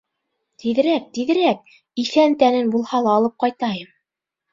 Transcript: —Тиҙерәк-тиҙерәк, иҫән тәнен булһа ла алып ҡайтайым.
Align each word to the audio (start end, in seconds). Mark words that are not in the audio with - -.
—Тиҙерәк-тиҙерәк, 0.61 1.61
иҫән 2.03 2.33
тәнен 2.45 2.71
булһа 2.77 3.03
ла 3.09 3.13
алып 3.19 3.37
ҡайтайым. 3.45 3.93